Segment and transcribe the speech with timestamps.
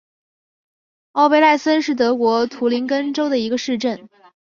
[1.11, 4.09] 奥贝赖森是德国图林根州的一个市镇。